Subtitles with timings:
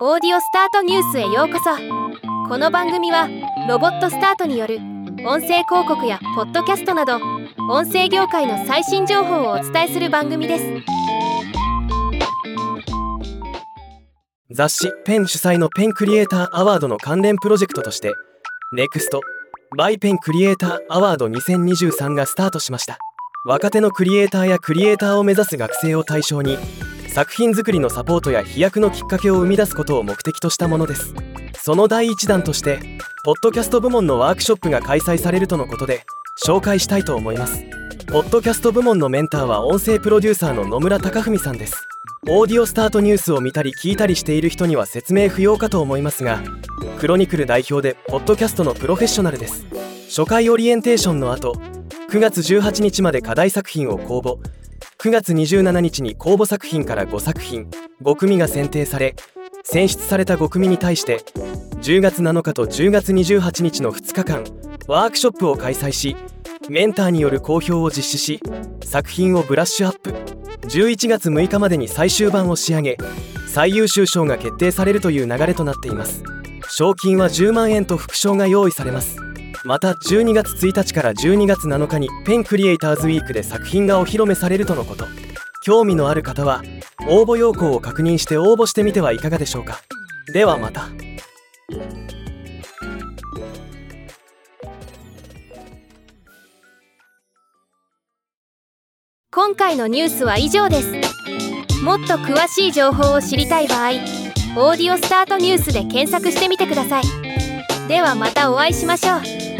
[0.00, 1.70] オーディオスタートニュースへようこそ。
[2.48, 3.28] この番組は
[3.68, 4.78] ロボットスタートによる
[5.24, 7.20] 音声広告やポッドキャストなど
[7.70, 10.64] 音声業界の最新情報をお伝えする番組です。
[14.50, 18.12] 雑誌ペン主催のペンクリエイターアワードの関連プロジェクトとして
[18.76, 19.20] NEXT
[19.78, 22.98] バイペンクリエイターアワード2023がスタートしました。
[23.46, 26.58] 若手のクリエイターやクリエイターを目指す学生を対象に
[27.14, 31.14] 作品作りのサポートや飛躍のきっかけを生み出すことを目的としたものです。
[31.62, 32.80] その第一弾として
[33.24, 36.04] ポッドキャスト部門のワークショップが開催されるとのことで
[36.44, 37.62] 紹介したいと思います。
[38.08, 41.86] ポッドキャスト部門のメンターは音声プロデューサーの野村貴文さんです。
[42.26, 46.42] オーディオスタートニュースを見たり聞いたりしている人には説明不要かと思いますが
[46.98, 49.64] クロニクル代表でポッドキャストのプロフェッショナルです。
[50.08, 51.52] 初回オリエンテーションの後
[52.10, 54.38] 9月18日まで課題作品を公募。
[55.04, 57.68] 9月27日に公募作品から5作品
[58.02, 59.14] 5組が選定され
[59.62, 61.18] 選出された5組に対して
[61.82, 64.44] 10月7日と10月28日の2日間
[64.86, 66.16] ワークショップを開催し
[66.70, 68.40] メンターによる公表を実施し
[68.82, 70.12] 作品をブラッシュアップ。
[70.68, 72.96] 11月6日までに最終版を仕上げ
[73.46, 76.22] 最優秀賞が決定されるという流れとなっています。
[76.70, 79.23] 賞金は10万円と副賞が用意されます。
[79.66, 85.06] また12月1日から12月7日にペンクリエイターズウィークで作品がお披露目されるとのこと。
[85.64, 86.62] 興味のある方は
[87.08, 89.80] 応募要項を確認して応募してみてはいかがでしょうか。
[90.34, 90.88] ではまた。
[99.30, 100.92] 今回のニュースは以上です。
[101.82, 103.92] もっと詳しい情報を知りたい場合
[104.56, 107.04] 「オーディオスタートニュース」で検索してみてください。
[107.88, 109.53] ではまたお会いしましょう。